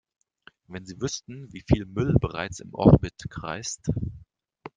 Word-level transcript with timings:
Wenn 0.67 0.83
Sie 0.83 0.99
wüssten, 0.99 1.53
wie 1.53 1.61
viel 1.61 1.85
Müll 1.85 2.15
bereits 2.19 2.59
im 2.59 2.73
Orbit 2.73 3.21
kreist! 3.29 3.85